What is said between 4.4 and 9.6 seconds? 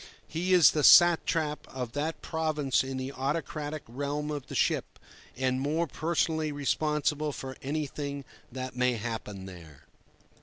the ship, and more personally responsible for anything that may happen